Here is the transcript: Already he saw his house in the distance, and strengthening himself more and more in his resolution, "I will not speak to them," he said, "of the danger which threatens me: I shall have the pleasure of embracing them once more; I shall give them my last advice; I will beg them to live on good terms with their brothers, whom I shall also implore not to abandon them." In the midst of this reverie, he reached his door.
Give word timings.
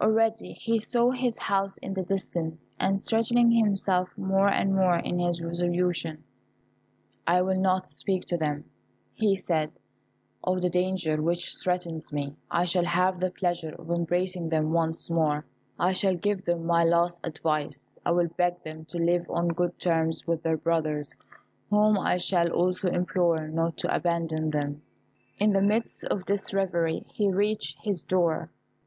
Already 0.00 0.54
he 0.54 0.80
saw 0.80 1.10
his 1.10 1.36
house 1.36 1.76
in 1.76 1.92
the 1.92 2.02
distance, 2.02 2.66
and 2.80 2.98
strengthening 2.98 3.50
himself 3.50 4.08
more 4.16 4.50
and 4.50 4.74
more 4.74 4.96
in 4.96 5.18
his 5.18 5.42
resolution, 5.42 6.24
"I 7.26 7.42
will 7.42 7.60
not 7.60 7.86
speak 7.86 8.24
to 8.28 8.38
them," 8.38 8.64
he 9.12 9.36
said, 9.36 9.70
"of 10.42 10.62
the 10.62 10.70
danger 10.70 11.20
which 11.20 11.54
threatens 11.54 12.14
me: 12.14 12.34
I 12.50 12.64
shall 12.64 12.86
have 12.86 13.20
the 13.20 13.30
pleasure 13.30 13.74
of 13.78 13.90
embracing 13.90 14.48
them 14.48 14.72
once 14.72 15.10
more; 15.10 15.44
I 15.78 15.92
shall 15.92 16.16
give 16.16 16.46
them 16.46 16.64
my 16.64 16.82
last 16.84 17.20
advice; 17.22 17.98
I 18.06 18.12
will 18.12 18.28
beg 18.28 18.62
them 18.64 18.86
to 18.86 18.96
live 18.96 19.26
on 19.28 19.48
good 19.48 19.78
terms 19.78 20.26
with 20.26 20.42
their 20.42 20.56
brothers, 20.56 21.14
whom 21.68 21.98
I 21.98 22.16
shall 22.16 22.50
also 22.52 22.88
implore 22.88 23.48
not 23.48 23.76
to 23.84 23.94
abandon 23.94 24.48
them." 24.48 24.80
In 25.38 25.52
the 25.52 25.60
midst 25.60 26.06
of 26.06 26.24
this 26.24 26.54
reverie, 26.54 27.04
he 27.12 27.30
reached 27.30 27.76
his 27.82 28.00
door. 28.00 28.50